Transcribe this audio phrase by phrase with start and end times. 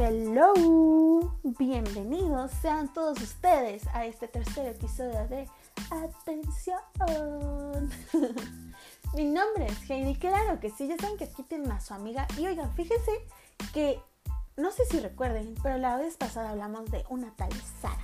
[0.00, 0.54] Hello,
[1.58, 5.48] bienvenidos sean todos ustedes a este tercer episodio de
[5.90, 6.78] Atención.
[9.14, 12.28] Mi nombre es Heidi, claro que sí, ya saben que aquí tienen a su amiga
[12.38, 13.10] y oigan, fíjense
[13.74, 14.00] que
[14.56, 17.50] no sé si recuerden, pero la vez pasada hablamos de una tal
[17.82, 17.98] Sara.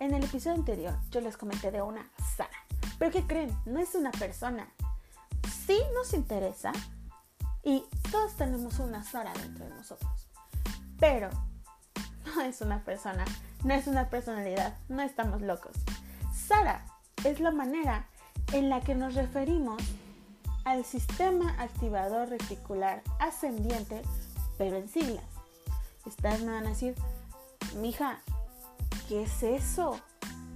[0.00, 2.64] En el episodio anterior yo les comenté de una Sara,
[2.98, 3.54] pero ¿qué creen?
[3.66, 4.72] No es una persona.
[5.66, 6.72] Sí nos interesa,
[7.62, 10.28] y todos tenemos una Sara dentro de nosotros.
[10.98, 11.30] Pero
[12.26, 13.24] no es una persona,
[13.64, 15.76] no es una personalidad, no estamos locos.
[16.34, 16.84] Sara
[17.24, 18.06] es la manera
[18.52, 19.82] en la que nos referimos
[20.64, 24.02] al sistema activador reticular ascendiente,
[24.56, 25.24] pero en siglas.
[26.04, 26.94] Ustedes me van a decir,
[27.76, 28.20] mija,
[29.08, 30.00] ¿qué es eso?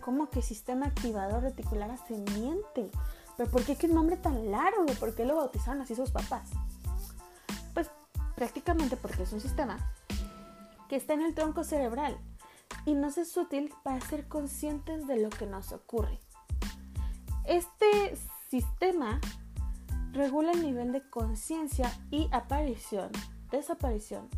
[0.01, 2.91] ¿Cómo que sistema activador reticular ascendiente?
[3.37, 4.87] ¿Pero por qué qué nombre tan largo?
[4.99, 6.51] ¿Por qué lo bautizaron así sus papás?
[8.43, 9.79] Prácticamente porque es un sistema
[10.89, 12.19] que está en el tronco cerebral
[12.85, 16.19] y nos es útil para ser conscientes de lo que nos ocurre.
[17.45, 18.19] Este
[18.51, 19.21] sistema
[20.11, 23.13] regula el nivel de conciencia y aparición,
[23.53, 24.29] desaparición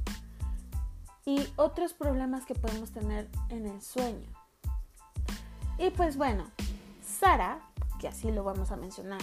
[1.25, 4.29] y otros problemas que podemos tener en el sueño.
[5.79, 6.45] Y pues bueno,
[7.03, 7.59] Sara,
[7.99, 9.23] que así lo vamos a mencionar,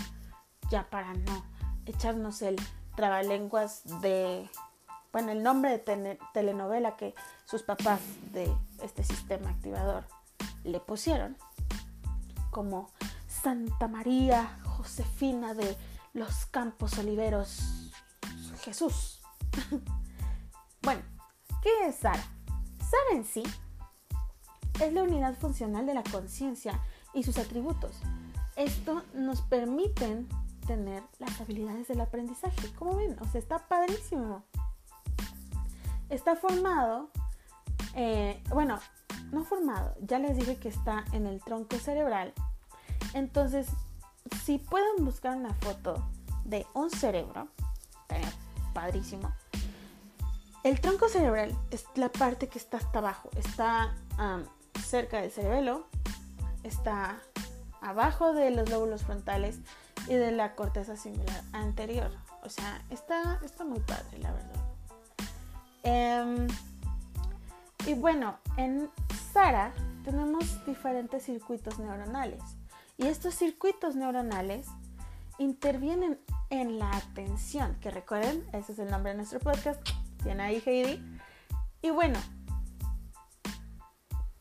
[0.72, 1.46] ya para no
[1.86, 2.56] echarnos el
[2.96, 4.50] trabalenguas de
[5.12, 7.14] bueno, el nombre de telenovela que
[7.46, 8.00] sus papás
[8.32, 10.06] de este sistema activador
[10.64, 11.38] le pusieron,
[12.50, 12.92] como
[13.28, 15.76] Santa María Josefina de
[16.14, 17.92] los Campos Oliveros
[18.62, 19.22] Jesús.
[20.82, 21.02] bueno,
[21.62, 22.24] ¿qué es Sara?
[22.80, 23.44] Sara en sí
[24.80, 26.80] es la unidad funcional de la conciencia
[27.14, 28.00] y sus atributos.
[28.56, 30.26] Esto nos permite
[30.66, 32.72] tener las habilidades del aprendizaje.
[32.76, 33.18] ¿Cómo ven?
[33.20, 34.44] O sea, está padrísimo
[36.12, 37.10] está formado,
[37.96, 38.80] eh, bueno,
[39.32, 42.34] no formado, ya les dije que está en el tronco cerebral.
[43.14, 43.68] Entonces,
[44.44, 46.06] si pueden buscar una foto
[46.46, 47.48] de un cerebro,
[48.74, 49.32] padrísimo.
[50.64, 53.96] El tronco cerebral es la parte que está hasta abajo, está
[54.84, 55.88] cerca del cerebelo,
[56.64, 57.20] está
[57.82, 59.60] abajo de los lóbulos frontales
[60.08, 62.12] y de la corteza singular anterior.
[62.44, 64.71] O sea, está, está muy padre, la verdad.
[65.84, 66.48] Em,
[67.88, 68.90] y bueno, en
[69.34, 72.42] Sara tenemos diferentes circuitos neuronales.
[72.98, 74.68] Y estos circuitos neuronales
[75.38, 76.20] intervienen
[76.50, 79.82] en la atención, que recuerden, ese es el nombre de nuestro podcast,
[80.22, 81.02] tiene ahí Heidi.
[81.82, 82.20] Y bueno,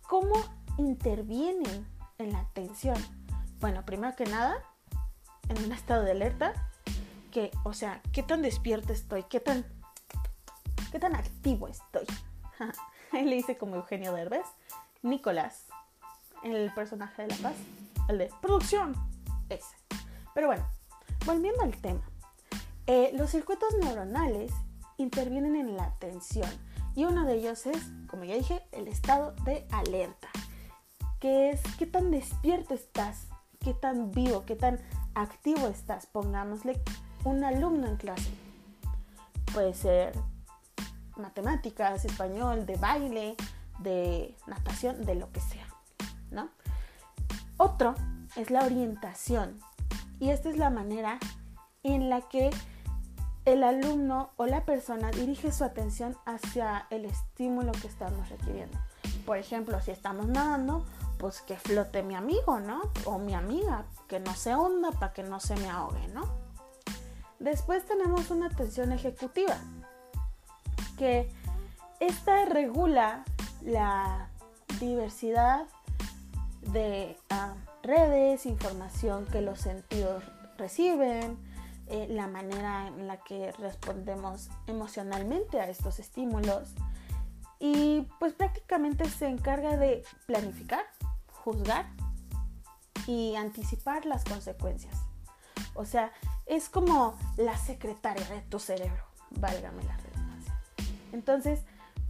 [0.06, 0.34] ¿cómo
[0.76, 1.86] intervienen
[2.18, 2.96] en la atención?
[3.60, 4.56] Bueno, primero que nada,
[5.48, 6.52] en un estado de alerta,
[7.30, 9.22] que, o sea, ¿qué tan despierto estoy?
[9.24, 9.64] ¿Qué tan
[10.90, 12.04] ¿Qué tan activo estoy?
[13.12, 14.46] Ahí le dice como Eugenio Derbez.
[15.02, 15.66] Nicolás,
[16.42, 17.54] el personaje de La Paz,
[18.08, 18.94] el de producción,
[19.48, 19.74] ese.
[20.34, 20.66] Pero bueno,
[21.24, 22.02] volviendo al tema.
[22.86, 24.52] Eh, los circuitos neuronales
[24.98, 26.50] intervienen en la atención
[26.94, 27.78] y uno de ellos es,
[28.08, 30.28] como ya dije, el estado de alerta,
[31.20, 33.28] que es qué tan despierto estás,
[33.60, 34.80] qué tan vivo, qué tan
[35.14, 36.06] activo estás.
[36.06, 36.82] Pongámosle
[37.24, 38.30] un alumno en clase.
[39.54, 40.14] Puede ser
[41.20, 43.36] matemáticas, español, de baile,
[43.80, 45.66] de natación, de lo que sea,
[46.30, 46.50] ¿no?
[47.56, 47.94] Otro
[48.36, 49.58] es la orientación
[50.18, 51.18] y esta es la manera
[51.82, 52.50] en la que
[53.44, 58.78] el alumno o la persona dirige su atención hacia el estímulo que estamos requiriendo.
[59.24, 60.84] Por ejemplo, si estamos nadando,
[61.18, 62.82] pues que flote mi amigo, ¿no?
[63.04, 66.22] O mi amiga, que no se hunda para que no se me ahogue, ¿no?
[67.38, 69.56] Después tenemos una atención ejecutiva,
[71.00, 71.26] que
[71.98, 73.24] esta regula
[73.62, 74.28] la
[74.78, 75.66] diversidad
[76.60, 80.22] de ah, redes, información que los sentidos
[80.58, 81.38] reciben,
[81.86, 86.74] eh, la manera en la que respondemos emocionalmente a estos estímulos
[87.58, 90.84] y pues prácticamente se encarga de planificar,
[91.32, 91.86] juzgar
[93.06, 94.94] y anticipar las consecuencias.
[95.72, 96.12] O sea,
[96.44, 99.96] es como la secretaria de tu cerebro, válgame la
[101.12, 101.60] entonces,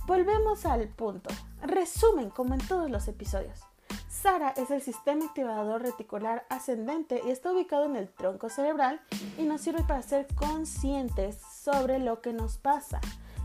[0.07, 1.31] volvemos al punto.
[1.63, 3.61] Resumen, como en todos los episodios.
[4.09, 9.01] SARA es el sistema activador reticular ascendente y está ubicado en el tronco cerebral
[9.39, 13.01] y nos sirve para ser conscientes sobre lo que nos pasa.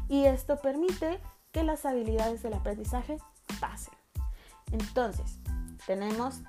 [0.10, 1.20] Y esto permite
[1.52, 3.18] que las habilidades del aprendizaje
[3.60, 3.94] pasen.
[4.72, 5.40] Entonces,
[5.86, 6.42] tenemos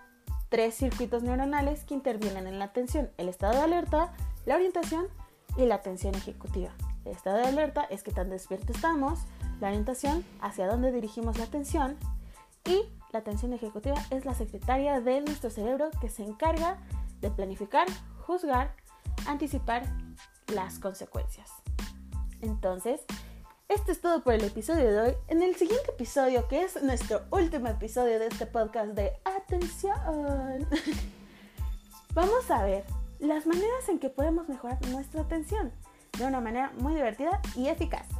[0.48, 4.12] tres circuitos neuronales que intervienen en la atención, el estado de alerta,
[4.46, 5.06] la orientación
[5.56, 6.70] y la atención ejecutiva.
[7.06, 9.20] Estado de alerta es que tan despierto estamos,
[9.60, 11.96] la orientación, hacia dónde dirigimos la atención
[12.64, 12.82] y
[13.12, 16.78] la atención ejecutiva es la secretaria de nuestro cerebro que se encarga
[17.20, 17.86] de planificar,
[18.26, 18.74] juzgar,
[19.26, 19.84] anticipar
[20.48, 21.50] las consecuencias.
[22.40, 23.00] Entonces,
[23.68, 25.14] esto es todo por el episodio de hoy.
[25.28, 29.96] En el siguiente episodio, que es nuestro último episodio de este podcast de atención,
[32.14, 32.84] vamos a ver
[33.18, 35.72] las maneras en que podemos mejorar nuestra atención
[36.18, 38.15] de una manera muy divertida y eficaz.